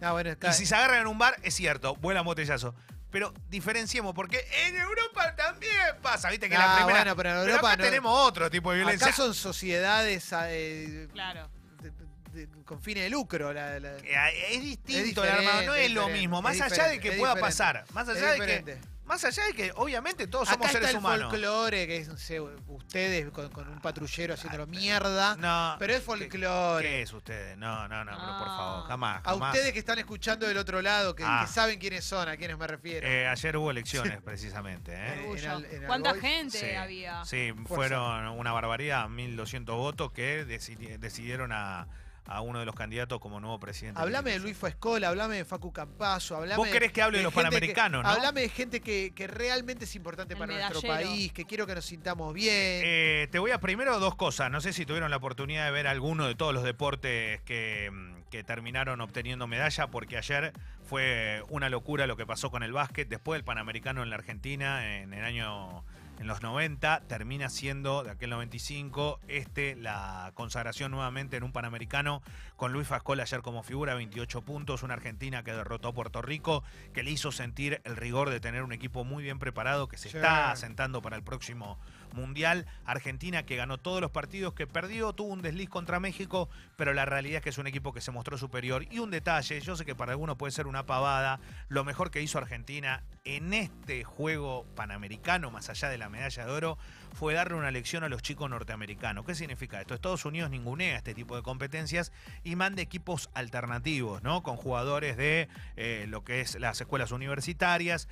Ah, 0.00 0.12
bueno, 0.12 0.30
Y 0.48 0.52
si 0.52 0.66
se 0.66 0.74
agarran 0.74 1.00
en 1.02 1.06
un 1.06 1.18
bar, 1.18 1.36
es 1.42 1.54
cierto, 1.54 1.96
vuelan 1.96 2.24
botellazo. 2.24 2.74
Pero 3.10 3.32
diferenciemos, 3.48 4.12
porque 4.12 4.44
en 4.66 4.76
Europa 4.76 5.34
también 5.36 5.72
pasa, 6.02 6.30
viste 6.30 6.48
que 6.48 6.56
Ah, 6.56 6.66
la 6.66 6.74
primera. 6.76 6.98
bueno, 7.00 7.16
pero 7.16 7.28
en 7.30 7.36
pero 7.36 7.50
Europa 7.52 7.68
acá 7.68 7.76
no- 7.76 7.84
tenemos 7.84 8.28
otro 8.28 8.50
tipo 8.50 8.70
de 8.72 8.78
violencia. 8.78 9.06
Acá 9.06 9.16
son 9.16 9.34
sociedades 9.34 10.28
eh, 10.32 11.08
Claro. 11.12 11.48
de- 11.80 12.46
de- 12.46 12.64
con 12.64 12.82
fines 12.82 13.04
de 13.04 13.10
lucro. 13.10 13.52
la- 13.52 13.78
la- 13.78 13.96
Eh, 13.98 14.54
Es 14.56 14.62
distinto, 14.62 15.22
Es 15.24 15.30
diferente, 15.30 15.38
hermano, 15.48 15.66
no 15.66 15.74
es, 15.76 15.86
es 15.86 15.90
lo 15.92 16.08
mismo. 16.08 16.42
Más 16.42 16.56
es 16.56 16.62
allá 16.62 16.68
de 16.70 16.74
diferente, 16.94 17.02
que 17.02 17.08
es 17.14 17.18
pueda 17.20 17.34
diferente. 17.34 17.52
pasar, 17.56 17.84
más 17.92 18.08
es 18.08 18.16
allá 18.16 18.32
de 18.32 18.38
que, 18.40 18.46
diferente. 18.46 18.80
Más 19.06 19.24
allá 19.24 19.44
de 19.46 19.52
que 19.52 19.72
obviamente 19.76 20.26
todos 20.26 20.48
Acá 20.48 20.54
somos 20.54 20.66
está 20.68 20.78
seres 20.78 20.90
el 20.92 20.96
humanos. 20.98 21.30
folclore, 21.30 21.86
que 21.86 21.96
es 21.98 22.08
no 22.08 22.16
sé, 22.16 22.40
ustedes 22.40 23.30
con, 23.30 23.48
con 23.50 23.68
un 23.68 23.80
patrullero 23.80 24.34
haciéndolo 24.34 24.66
mierda. 24.66 25.36
No, 25.36 25.76
pero 25.78 25.92
es 25.92 25.98
¿qué- 26.00 26.04
folclore. 26.04 26.86
¿Qué 26.88 27.02
es 27.02 27.12
ustedes? 27.12 27.56
No, 27.58 27.86
no, 27.88 28.04
no, 28.04 28.12
pero 28.12 28.38
por 28.38 28.46
No. 28.48 28.56
favor, 28.56 28.88
jamás. 28.88 29.20
A 29.24 29.30
jamás. 29.30 29.54
ustedes 29.54 29.72
que 29.72 29.78
están 29.78 29.98
escuchando 29.98 30.46
del 30.46 30.56
otro 30.58 30.80
lado, 30.82 31.14
que, 31.14 31.22
Ah. 31.26 31.44
que 31.46 31.52
saben 31.52 31.78
quiénes 31.78 32.04
son, 32.04 32.28
a 32.28 32.36
quiénes 32.36 32.56
me 32.58 32.66
refiero. 32.66 33.06
Eh, 33.06 33.26
ayer 33.26 33.56
hubo 33.56 33.70
elecciones, 33.70 34.20
precisamente. 34.22 34.92
¿eh? 34.94 35.12
en 35.14 35.18
Orgullo. 35.20 35.50
Al- 35.52 35.64
en 35.66 35.86
¿Cuánta 35.86 36.14
gente 36.14 36.58
Sí, 36.58 36.74
había? 36.74 37.24
Sí, 37.24 37.52
fueron 37.66 38.28
una 38.28 38.52
barbaridad, 38.52 39.08
1.200 39.08 39.76
votos 39.76 40.12
que 40.12 40.46
decidi- 40.46 40.98
decidieron 40.98 41.52
a, 41.52 41.86
a 42.26 42.40
uno 42.40 42.58
de 42.58 42.64
los 42.64 42.74
candidatos 42.74 43.20
como 43.20 43.38
nuevo 43.40 43.60
presidente. 43.60 44.00
Hablame 44.00 44.30
de 44.32 44.38
Luis 44.38 44.56
Faescola, 44.56 45.08
hablame 45.08 45.36
de 45.36 45.44
Facu 45.44 45.72
Campazo, 45.72 46.36
hablame 46.36 46.56
Vos 46.56 46.68
querés 46.68 46.90
que 46.92 47.02
hable 47.02 47.18
de 47.18 47.24
los 47.24 47.32
que- 47.32 47.36
panamericanos, 47.40 48.02
¿no? 48.02 48.08
Hablame 48.08 48.40
de 48.42 48.48
gente 48.48 48.80
que, 48.80 49.12
que 49.14 49.26
realmente 49.26 49.84
es 49.84 49.94
importante 49.94 50.32
El 50.34 50.38
para 50.38 50.54
nuestro 50.54 50.80
país, 50.82 51.32
que 51.32 51.44
quiero 51.44 51.66
que 51.66 51.74
nos 51.74 51.84
sintamos 51.84 52.32
bien. 52.32 52.48
Eh, 52.84 53.28
te 53.30 53.38
voy 53.38 53.50
a 53.50 53.58
primero 53.60 53.98
dos 53.98 54.14
cosas. 54.14 54.50
No 54.50 54.60
sé 54.60 54.72
si 54.72 54.86
tuvieron 54.86 55.10
la 55.10 55.18
oportunidad 55.18 55.66
de 55.66 55.70
ver 55.70 55.86
alguno 55.86 56.26
de 56.26 56.34
todos 56.34 56.54
los 56.54 56.62
deportes 56.64 57.42
que, 57.42 57.90
que 58.30 58.42
terminaron 58.42 59.00
obteniendo 59.02 59.46
medalla, 59.46 59.88
porque 59.88 60.16
ayer 60.16 60.52
fue 60.88 61.42
una 61.50 61.68
locura 61.68 62.06
lo 62.06 62.16
que 62.16 62.26
pasó 62.26 62.50
con 62.50 62.62
el 62.62 62.72
básquet. 62.72 63.08
Después 63.08 63.36
del 63.38 63.44
Panamericano 63.44 64.02
en 64.02 64.10
la 64.10 64.16
Argentina, 64.16 64.96
en 64.98 65.12
el 65.12 65.24
año. 65.24 65.84
En 66.20 66.28
los 66.28 66.42
90 66.42 67.02
termina 67.08 67.50
siendo 67.50 68.02
de 68.04 68.10
aquel 68.12 68.30
95 68.30 69.20
este 69.28 69.74
la 69.76 70.30
consagración 70.34 70.90
nuevamente 70.92 71.36
en 71.36 71.42
un 71.42 71.52
Panamericano 71.52 72.22
con 72.56 72.72
Luis 72.72 72.86
Fascola 72.88 73.24
ayer 73.24 73.42
como 73.42 73.62
figura, 73.62 73.94
28 73.94 74.42
puntos, 74.42 74.82
una 74.82 74.94
Argentina 74.94 75.42
que 75.42 75.52
derrotó 75.52 75.88
a 75.88 75.92
Puerto 75.92 76.22
Rico, 76.22 76.62
que 76.94 77.02
le 77.02 77.10
hizo 77.10 77.30
sentir 77.32 77.80
el 77.84 77.96
rigor 77.96 78.30
de 78.30 78.40
tener 78.40 78.62
un 78.62 78.72
equipo 78.72 79.04
muy 79.04 79.22
bien 79.22 79.38
preparado 79.38 79.88
que 79.88 79.98
se 79.98 80.08
Sí. 80.08 80.16
está 80.16 80.50
asentando 80.52 81.02
para 81.02 81.16
el 81.16 81.22
próximo 81.24 81.78
Mundial. 82.14 82.66
Argentina 82.84 83.44
que 83.44 83.56
ganó 83.56 83.78
todos 83.78 84.00
los 84.00 84.12
partidos, 84.12 84.54
que 84.54 84.66
perdió, 84.68 85.12
tuvo 85.12 85.32
un 85.32 85.42
desliz 85.42 85.68
contra 85.68 85.98
México, 85.98 86.48
pero 86.76 86.94
la 86.94 87.04
realidad 87.04 87.38
es 87.38 87.42
que 87.42 87.50
es 87.50 87.58
un 87.58 87.66
equipo 87.66 87.92
que 87.92 88.00
se 88.00 88.12
mostró 88.12 88.38
superior. 88.38 88.86
Y 88.90 89.00
un 89.00 89.10
detalle, 89.10 89.60
yo 89.60 89.76
sé 89.76 89.84
que 89.84 89.96
para 89.96 90.12
algunos 90.12 90.36
puede 90.36 90.52
ser 90.52 90.68
una 90.68 90.86
pavada, 90.86 91.40
lo 91.68 91.84
mejor 91.84 92.12
que 92.12 92.22
hizo 92.22 92.38
Argentina 92.38 93.02
en 93.24 93.52
este 93.52 94.04
juego 94.04 94.64
panamericano, 94.76 95.50
más 95.50 95.70
allá 95.70 95.88
de 95.88 95.98
la 95.98 96.04
la 96.04 96.10
medalla 96.10 96.44
de 96.44 96.52
oro, 96.52 96.78
fue 97.14 97.32
darle 97.32 97.56
una 97.56 97.70
lección 97.70 98.04
a 98.04 98.10
los 98.10 98.20
chicos 98.20 98.50
norteamericanos. 98.50 99.24
¿Qué 99.24 99.34
significa 99.34 99.80
esto? 99.80 99.94
Estados 99.94 100.24
Unidos 100.26 100.50
ningunea 100.50 100.96
este 100.96 101.14
tipo 101.14 101.34
de 101.34 101.42
competencias 101.42 102.12
y 102.42 102.56
manda 102.56 102.82
equipos 102.82 103.30
alternativos, 103.32 104.22
¿no? 104.22 104.42
Con 104.42 104.56
jugadores 104.56 105.16
de 105.16 105.48
eh, 105.76 106.04
lo 106.08 106.22
que 106.22 106.42
es 106.42 106.60
las 106.60 106.78
escuelas 106.78 107.10
universitarias. 107.10 108.08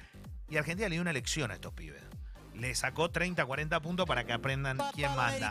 Y 0.48 0.56
Argentina 0.56 0.88
le 0.88 0.94
dio 0.94 1.02
una 1.02 1.12
lección 1.12 1.50
a 1.50 1.54
estos 1.54 1.74
pibes. 1.74 2.02
Le 2.54 2.74
sacó 2.74 3.10
30, 3.10 3.44
40 3.44 3.80
puntos 3.80 4.06
para 4.06 4.24
que 4.24 4.32
aprendan 4.32 4.78
quién 4.94 5.14
manda. 5.16 5.50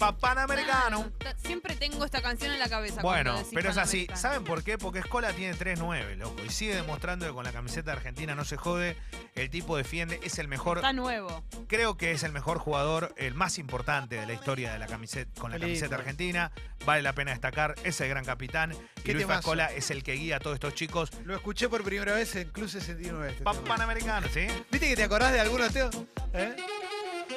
Pa- 0.00 0.16
Panamericano. 0.16 1.12
Ah, 1.24 1.34
Siempre 1.36 1.76
tengo 1.76 2.04
esta 2.04 2.20
canción 2.22 2.52
en 2.52 2.58
la 2.58 2.68
cabeza. 2.68 3.02
Bueno, 3.02 3.32
cuando 3.32 3.38
decís 3.44 3.52
pero 3.54 3.70
es 3.70 3.76
así. 3.76 4.06
¿Saben 4.14 4.44
por 4.44 4.64
qué? 4.64 4.78
Porque 4.78 4.98
Escola 5.00 5.32
tiene 5.32 5.54
3-9, 5.56 6.16
loco. 6.16 6.42
Y 6.44 6.48
sigue 6.50 6.74
demostrando 6.74 7.26
que 7.26 7.32
con 7.32 7.44
la 7.44 7.52
camiseta 7.52 7.92
argentina 7.92 8.34
no 8.34 8.44
se 8.44 8.56
jode. 8.56 8.96
El 9.34 9.50
tipo 9.50 9.76
defiende, 9.76 10.18
es 10.22 10.38
el 10.38 10.48
mejor. 10.48 10.78
Está 10.78 10.92
nuevo. 10.92 11.44
Creo 11.68 11.96
que 11.96 12.10
es 12.12 12.22
el 12.24 12.32
mejor 12.32 12.58
jugador, 12.58 13.14
el 13.16 13.34
más 13.34 13.58
importante 13.58 14.16
de 14.16 14.26
la 14.26 14.32
historia 14.32 14.72
de 14.72 14.78
la 14.78 14.86
camiseta, 14.86 15.30
con 15.40 15.50
la 15.50 15.58
camiseta 15.58 15.94
argentina. 15.96 16.50
Vale 16.86 17.02
la 17.02 17.12
pena 17.12 17.30
destacar, 17.32 17.74
es 17.84 18.00
el 18.00 18.08
gran 18.08 18.24
capitán. 18.24 18.72
Y 18.72 19.02
Qué 19.02 19.12
Luis. 19.14 19.26
Escola 19.28 19.66
es 19.66 19.90
el 19.90 20.02
que 20.02 20.14
guía 20.14 20.36
a 20.36 20.40
todos 20.40 20.54
estos 20.54 20.74
chicos. 20.74 21.10
Lo 21.24 21.34
escuché 21.36 21.68
por 21.68 21.84
primera 21.84 22.14
vez 22.14 22.34
en 22.36 22.48
Club 22.50 22.68
69. 22.70 23.28
Este 23.32 23.44
Pa-. 23.44 23.52
Panamericano, 23.52 24.26
¿sí? 24.32 24.46
¿Viste 24.70 24.88
que 24.88 24.96
te 24.96 25.04
acordás 25.04 25.32
de 25.32 25.40
algunos 25.40 25.70
temas? 25.72 25.94
¿Eh? 26.32 26.56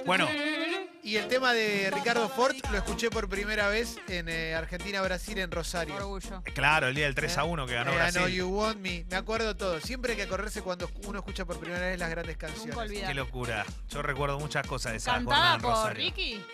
Bueno, 0.05 0.27
Y 1.05 1.17
el 1.17 1.27
tema 1.27 1.51
de 1.53 1.91
Ricardo 1.93 2.29
Ford 2.29 2.55
lo 2.72 2.77
escuché 2.77 3.10
por 3.10 3.27
primera 3.27 3.67
vez 3.67 3.98
en 4.07 4.29
eh, 4.29 4.55
Argentina-Brasil 4.55 5.38
en 5.38 5.51
Rosario. 5.51 5.95
Orgullo. 5.98 6.41
claro, 6.55 6.88
el 6.88 6.95
día 6.95 7.05
del 7.05 7.13
3 7.15 7.38
a 7.39 7.43
1 7.43 7.65
que 7.65 7.74
ganó 7.74 7.91
Eh, 7.91 7.93
I 7.95 7.98
know 7.98 8.22
Brasil. 8.24 8.36
you 8.38 8.48
want 8.48 8.77
me. 8.79 9.05
Me 9.10 9.17
acuerdo 9.17 9.53
todo. 9.57 9.81
Siempre 9.81 10.13
hay 10.13 10.17
que 10.17 10.24
acordarse 10.24 10.62
cuando 10.62 10.89
uno 11.05 11.19
escucha 11.19 11.43
por 11.43 11.60
primera 11.60 11.81
vez 11.88 12.00
las 12.00 12.10
grandes 12.10 12.36
Nunca 12.38 12.48
canciones. 12.48 12.77
olvidar. 12.77 13.07
Qué 13.10 13.13
locura. 13.15 13.65
Yo 13.89 14.01
recuerdo 14.01 14.39
muchas 14.39 14.65
cosas 14.65 14.93
de 14.93 14.98
esa 15.00 15.15
jornada 15.15 15.36
Cantada 15.36 15.55
en 15.55 15.62
por 15.62 15.72
Rosario. 15.72 16.05
Ricky. 16.05 16.45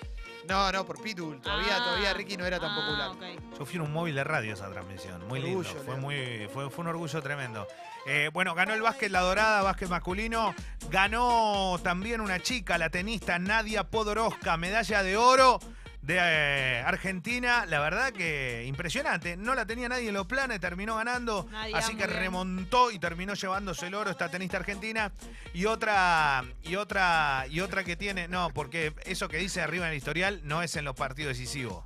No, 0.48 0.72
no, 0.72 0.86
por 0.86 1.02
Pitbull. 1.02 1.40
Todavía, 1.42 1.76
Ah. 1.78 1.84
todavía 1.84 2.14
Ricky 2.14 2.38
no 2.38 2.46
era 2.46 2.60
tan 2.60 2.72
Ah, 2.72 2.76
popular. 2.76 3.10
ok. 3.10 3.58
Yo 3.60 3.66
fui 3.66 3.76
en 3.76 3.82
un 3.82 3.94
móvil 3.94 4.16
de 4.16 4.24
radio 4.24 4.54
esa 4.54 4.70
transmisión, 4.70 5.28
muy 5.28 5.40
lindo. 5.42 5.60
Orgullo, 5.60 5.80
Fue, 5.84 5.94
Leo. 5.94 5.98
muy, 6.02 6.48
fue, 6.54 6.70
fue 6.70 6.82
un 6.84 6.88
orgullo 6.88 7.22
tremendo. 7.22 7.68
Eh, 8.08 8.30
bueno, 8.34 8.56
ganó 8.56 8.74
el 8.74 8.82
básquet 8.82 9.12
La 9.12 9.20
Dorada, 9.22 9.62
básquet 9.62 9.90
masculino. 9.90 10.56
Ganó 10.90 11.78
también 11.84 12.22
una 12.22 12.40
chica, 12.40 12.78
la 12.78 12.90
tenista 12.90 13.38
Nadia 13.38 13.84
Podoroska, 13.84 14.58
medalla 14.58 15.04
de 15.04 15.18
oro 15.18 15.60
de 16.02 16.18
eh, 16.20 16.84
Argentina. 16.86 17.66
La 17.66 17.80
verdad 17.80 18.12
que 18.12 18.66
impresionante. 18.66 19.38
No 19.38 19.56
la 19.56 19.66
tenía 19.66 19.90
nadie 19.90 20.10
en 20.10 20.14
los 20.14 20.28
planes, 20.28 20.60
terminó 20.60 20.96
ganando. 20.96 21.48
Así 21.74 21.96
que 21.96 22.08
bien. 22.08 22.20
remontó 22.20 22.92
y 22.92 23.00
terminó 23.00 23.34
llevándose 23.34 23.88
el 23.88 23.94
oro 23.96 24.10
esta 24.10 24.30
tenista 24.30 24.58
argentina. 24.58 25.12
Y 25.54 25.66
otra, 25.66 26.44
y 26.64 26.76
otra, 26.76 27.46
y 27.50 27.60
otra 27.60 27.84
que 27.84 27.96
tiene. 27.96 28.28
No, 28.28 28.50
porque 28.54 28.94
eso 29.06 29.28
que 29.28 29.38
dice 29.38 29.62
arriba 29.62 29.86
en 29.86 29.92
el 29.92 29.98
historial 29.98 30.42
no 30.44 30.62
es 30.62 30.76
en 30.76 30.86
los 30.86 30.96
partidos 30.96 31.38
decisivos. 31.38 31.84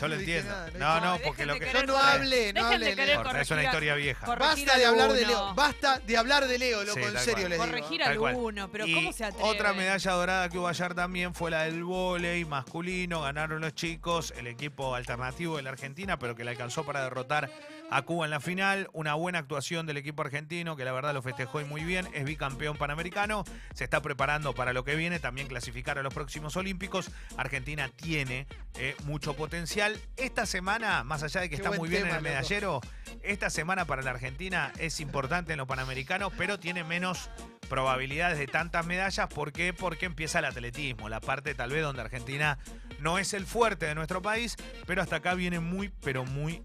Yo 0.00 0.08
lo 0.08 0.14
entiendo. 0.16 0.50
nada, 0.78 1.00
no 1.00 1.12
No, 1.12 1.18
porque 1.22 1.46
lo 1.46 1.58
que. 1.58 1.72
Yo 1.72 1.86
no 1.86 1.96
hable, 1.96 2.52
no 2.52 2.68
de 2.70 2.96
Leo. 2.96 3.22
Corta, 3.22 3.40
es 3.40 3.50
una 3.50 3.64
historia 3.64 3.94
vieja. 3.94 4.26
corregir 4.26 4.66
Basta 4.66 4.78
de 4.78 4.84
hablar 4.86 5.12
de. 5.12 5.26
Leo. 5.26 5.54
Basta 5.54 5.98
de 6.00 6.16
hablar 6.16 6.46
de 6.46 6.58
Leo, 6.58 6.84
loco. 6.84 6.98
Sí, 6.98 7.04
en 7.04 7.18
serio 7.18 7.48
les 7.48 7.60
digo. 7.60 7.70
Corregir 7.70 8.02
al 8.02 8.18
uno, 8.18 8.70
pero 8.70 8.86
Y 8.86 8.94
¿cómo 8.94 9.12
se 9.12 9.24
atreve? 9.24 9.48
Otra 9.48 9.72
medalla 9.72 10.12
dorada 10.12 10.48
que 10.48 10.58
hubo 10.58 10.68
ayer 10.68 10.94
también 10.94 11.34
fue 11.34 11.50
la 11.50 11.62
del 11.62 11.84
vóley 11.84 12.44
masculino. 12.44 13.22
Ganaron 13.22 13.60
los 13.60 13.74
chicos, 13.74 14.32
el 14.36 14.46
equipo 14.46 14.94
alternativo 14.94 15.56
de 15.56 15.62
la 15.62 15.70
Argentina, 15.70 16.18
pero 16.18 16.34
que 16.34 16.44
le 16.44 16.50
alcanzó 16.50 16.84
para 16.84 17.02
derrotar 17.02 17.50
a 17.90 18.02
Cuba 18.02 18.24
en 18.24 18.30
la 18.30 18.40
final. 18.40 18.88
Una 18.92 19.14
buena 19.14 19.38
actuación 19.38 19.86
del 19.86 19.96
equipo 19.96 20.22
argentino, 20.22 20.76
que 20.76 20.84
la 20.84 20.92
verdad 20.92 21.14
lo 21.14 21.22
festejó 21.22 21.60
y 21.60 21.64
muy 21.64 21.84
bien. 21.84 22.08
Es 22.14 22.24
bicampeón 22.24 22.76
panamericano. 22.76 23.44
Se 23.74 23.84
está 23.84 24.02
preparando 24.02 24.54
para 24.54 24.72
lo 24.72 24.84
que 24.84 24.96
viene, 24.96 25.20
también 25.20 25.48
clasificar 25.48 25.98
a 25.98 26.02
los 26.02 26.12
próximos 26.12 26.56
Olímpicos. 26.56 27.10
Argentina 27.36 27.90
tiene 27.94 28.46
eh, 28.74 28.96
mucho 29.04 29.34
potencial. 29.34 29.98
Esta 30.16 30.46
semana, 30.46 31.04
más 31.04 31.22
allá 31.22 31.40
de 31.40 31.48
que 31.48 31.56
Qué 31.56 31.62
está 31.62 31.76
muy 31.76 31.88
bien 31.88 32.02
tema, 32.02 32.16
en 32.16 32.16
el 32.18 32.22
loco. 32.24 32.34
medallero, 32.34 32.80
esta 33.22 33.50
semana 33.50 33.84
para 33.84 34.02
la 34.02 34.10
Argentina 34.10 34.72
es 34.78 35.00
importante 35.00 35.52
en 35.52 35.58
lo 35.58 35.66
panamericano, 35.66 36.30
pero 36.30 36.58
tiene 36.58 36.84
menos 36.84 37.30
probabilidades 37.68 38.38
de 38.38 38.46
tantas 38.46 38.86
medallas. 38.86 39.28
¿Por 39.28 39.52
qué? 39.52 39.72
Porque 39.72 40.06
empieza 40.06 40.38
el 40.38 40.44
atletismo, 40.44 41.08
la 41.08 41.20
parte 41.20 41.54
tal 41.54 41.70
vez 41.70 41.82
donde 41.82 42.02
Argentina 42.02 42.58
no 43.00 43.18
es 43.18 43.34
el 43.34 43.46
fuerte 43.46 43.86
de 43.86 43.94
nuestro 43.94 44.22
país, 44.22 44.56
pero 44.86 45.02
hasta 45.02 45.16
acá 45.16 45.34
viene 45.34 45.60
muy, 45.60 45.88
pero 45.88 46.24
muy 46.24 46.62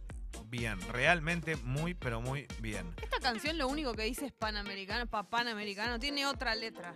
bien. 0.52 0.80
Realmente 0.92 1.56
muy, 1.56 1.96
pero 1.96 2.22
muy 2.22 2.46
bien. 2.60 2.94
Esta 3.02 3.20
canción 3.20 3.58
lo 3.58 3.68
único 3.68 3.94
que 3.94 4.04
dice 4.04 4.28
es 4.28 4.34
panamericano, 4.34 5.08
pa 5.08 5.24
panamericano, 5.24 5.98
tiene 5.98 6.28
otra 6.28 6.54
letra. 6.54 6.94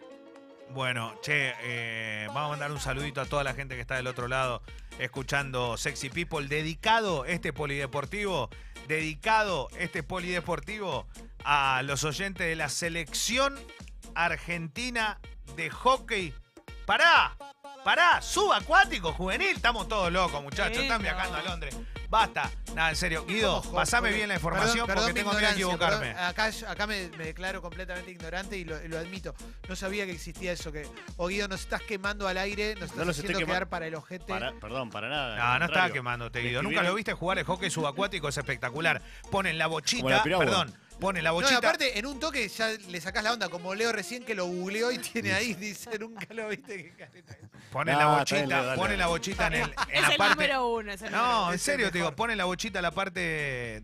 Bueno, 0.71 1.15
che, 1.21 1.53
eh, 1.61 2.27
vamos 2.27 2.47
a 2.47 2.49
mandar 2.49 2.71
un 2.71 2.79
saludito 2.79 3.21
a 3.21 3.25
toda 3.25 3.43
la 3.43 3.53
gente 3.53 3.75
que 3.75 3.81
está 3.81 3.95
del 3.95 4.07
otro 4.07 4.27
lado 4.27 4.61
escuchando 4.99 5.77
Sexy 5.77 6.09
People. 6.09 6.47
Dedicado 6.47 7.25
este 7.25 7.53
polideportivo, 7.53 8.49
dedicado 8.87 9.69
este 9.79 10.03
polideportivo 10.03 11.07
a 11.43 11.81
los 11.83 12.03
oyentes 12.03 12.47
de 12.47 12.55
la 12.55 12.69
selección 12.69 13.55
argentina 14.15 15.19
de 15.55 15.69
hockey. 15.69 16.33
¡Pará! 16.85 17.37
¡Pará! 17.83 18.21
¡Subacuático 18.21 19.13
juvenil! 19.13 19.55
Estamos 19.55 19.87
todos 19.87 20.11
locos, 20.11 20.43
muchachos. 20.43 20.79
Están 20.79 21.01
viajando 21.01 21.37
a 21.37 21.43
Londres. 21.43 21.75
Basta. 22.09 22.49
Nada, 22.75 22.89
en 22.89 22.95
serio. 22.95 23.25
Guido, 23.25 23.61
¿Cómo, 23.61 23.75
pasame 23.75 24.11
bien 24.11 24.27
la 24.27 24.35
información 24.35 24.85
perdón 24.85 25.05
porque 25.05 25.13
mi 25.13 25.19
tengo 25.19 25.31
miedo 25.31 25.41
ignorancia, 25.51 25.65
equivocarme. 25.65 26.07
perdón. 26.13 26.25
Acá, 26.25 26.49
yo- 26.49 26.69
acá 26.69 26.87
me, 26.87 27.07
me 27.17 27.25
declaro 27.25 27.61
completamente 27.61 28.11
ignorante 28.11 28.57
y 28.57 28.63
lo, 28.65 28.83
y 28.83 28.87
lo 28.87 28.97
admito. 28.97 29.33
No 29.69 29.75
sabía 29.75 30.05
que 30.05 30.11
existía 30.11 30.51
eso. 30.51 30.71
que 30.71 30.87
O 31.17 31.27
Guido, 31.27 31.47
nos 31.47 31.61
estás 31.61 31.81
quemando 31.81 32.27
al 32.27 32.37
aire, 32.37 32.75
nos 32.75 32.83
estás 32.85 32.97
No 32.97 33.05
los 33.05 33.17
estoy 33.17 33.33
haciendo 33.33 33.51
quedar 33.51 33.69
para 33.69 33.87
el 33.87 33.95
ojete. 33.95 34.25
Para- 34.25 34.51
perdón, 34.53 34.89
para 34.89 35.09
nada. 35.09 35.35
No, 35.37 35.43
al 35.43 35.59
no 35.59 35.65
estaba 35.65 35.89
quemándote, 35.89 36.39
Me 36.41 36.47
Guido. 36.49 36.61
Nunca 36.63 36.73
escribieron- 36.75 36.91
lo 36.91 36.95
viste 36.95 37.13
jugar 37.13 37.37
el 37.39 37.45
hockey 37.45 37.69
subacuático, 37.69 38.27
es 38.29 38.37
espectacular. 38.37 39.01
Ponen 39.31 39.57
la 39.57 39.65
Como 39.65 39.75
bochita, 39.75 40.09
la 40.09 40.23
piragua. 40.23 40.45
perdón, 40.45 40.73
ponen 40.99 41.23
la 41.23 41.31
No, 41.31 41.39
y 41.39 41.41
bochita. 41.43 41.57
aparte, 41.57 41.97
en 41.99 42.05
un 42.05 42.19
toque 42.19 42.47
ya 42.47 42.69
le 42.69 43.01
sacás 43.01 43.23
la 43.23 43.33
onda, 43.33 43.49
como 43.49 43.73
Leo 43.75 43.91
recién 43.91 44.23
que 44.23 44.35
lo 44.35 44.45
googleó 44.45 44.91
y 44.91 44.97
tiene 44.99 45.33
ahí, 45.33 45.53
dice, 45.59 45.97
nunca 45.99 46.25
lo 46.33 46.47
viste. 46.49 46.77
qué 46.77 46.91
careta 46.95 47.33
es. 47.33 47.39
Ponen 47.71 47.93
No, 47.95 47.99
la 47.99 48.17
bochita, 48.19 48.61
dale. 48.63 48.77
ponen 48.77 48.97
la 48.99 49.07
bochita 49.07 49.47
en, 49.47 49.53
el, 49.53 49.61
en 49.89 49.95
Es 49.95 50.01
la 50.01 50.07
el 50.09 50.17
parte. 50.17 50.35
número 50.35 50.67
uno, 50.75 50.91
es 50.91 51.01
el 51.01 51.11
número 51.11 51.27
No, 51.27 51.51
en 51.53 51.59
serio 51.59 51.91
te 51.91 51.97
digo, 51.97 52.15
ponen 52.15 52.37
la 52.37 52.45
bochita 52.45 52.79
en 52.79 52.83
la 52.83 52.91
parte 52.91 53.19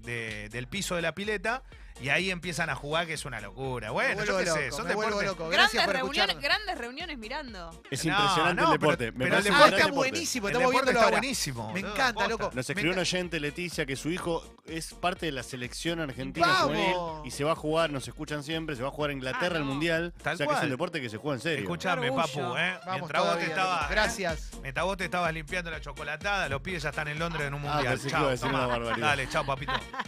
de- 0.02 0.50
del 0.50 0.68
piso 0.68 0.96
de 0.96 1.02
la 1.02 1.14
pileta 1.14 1.64
y 2.00 2.10
ahí 2.10 2.32
empiezan 2.32 2.70
a 2.70 2.76
jugar, 2.76 3.06
que 3.08 3.14
es 3.14 3.26
una 3.26 3.42
locura. 3.42 3.92
Bueno, 3.92 4.24
yo 4.24 4.38
qué 4.38 4.46
sé, 4.46 4.72
son 4.72 4.88
deportes. 4.88 5.24
loco. 5.24 5.50
Grandes 5.50 5.72
Gracias 5.74 5.86
por 5.86 5.96
reuniones, 5.96 6.40
grandes 6.40 6.78
reuniones 6.78 7.18
mirando. 7.18 7.70
Es 7.90 8.06
No, 8.06 8.12
impresionante 8.14 8.62
no, 8.62 8.68
el 8.74 8.80
deporte. 8.80 9.12
pero- 9.12 9.18
Me 9.18 9.26
pero 9.26 9.38
el 9.38 9.42
Ah, 9.42 9.44
deporte 9.44 9.64
está 9.76 9.76
deporte. 9.88 9.96
buenísimo, 10.12 10.48
El 10.48 10.54
estamos 10.54 10.72
viendo 10.72 10.92
está 10.92 11.04
ahora. 11.04 11.18
buenísimo. 11.18 11.74
Me 11.74 11.80
encanta, 11.82 12.28
loco. 12.28 12.52
Nos 12.54 12.70
escribió 12.70 12.94
un 12.94 13.00
oyente, 13.00 13.40
Leticia, 13.40 13.86
que 13.86 13.96
su 13.96 14.10
hijo 14.10 14.44
es 14.66 14.94
parte 14.94 15.26
de 15.26 15.32
la 15.32 15.44
selección 15.44 16.00
argentina 16.00 16.48
juvenil 16.62 16.96
y 17.26 17.32
se 17.32 17.44
va 17.44 17.52
a 17.54 17.56
jugar, 17.56 17.90
nos 17.92 18.08
escuchan 18.08 18.44
siempre, 18.44 18.76
se 18.76 18.82
va 18.84 18.90
a 18.90 18.92
jugar 18.92 19.10
a 19.10 19.14
Inglaterra 19.14 19.56
Ah, 19.56 19.60
el 19.60 19.66
no. 19.66 19.72
Mundial. 19.72 20.14
Tal 20.24 20.36
o 20.36 20.38
sea 20.38 20.48
que 20.48 20.54
es 20.54 20.64
un 20.64 20.70
deporte 20.70 21.02
que 21.02 21.10
se 21.10 21.18
juega 21.18 21.36
en 21.36 21.42
serio. 21.42 21.64
Escuchame, 21.64 22.10
Orgullo. 22.10 22.24
papu, 22.28 22.58
¿eh? 22.58 22.80
Vamos 22.86 23.02
Mientras 23.02 23.24
vos 23.24 23.38
te 23.38 23.46
estabas. 23.46 23.90
Gracias. 23.90 24.50
Mientras 24.62 24.86
vos 24.86 24.98
te 24.98 25.06
estabas 25.06 25.34
limpiando 25.34 25.72
la 25.72 25.82
chocolatada, 25.82 26.50
los 26.50 26.62
pibes 26.62 26.84
ya 26.84 26.90
están 26.90 27.08
en 27.08 27.20
Londres 27.20 27.48
en 27.48 27.54
un 27.54 27.66
Ah, 27.66 27.74
mundial. 27.76 28.00
Chao, 28.00 28.20
iba 28.22 28.28
a 28.28 28.32
decir 28.32 28.48
tomá. 28.48 28.60
una 28.66 28.68
barbaridad. 28.68 29.08
Dale, 29.08 29.30
chao, 29.30 29.46
papito. 29.46 29.72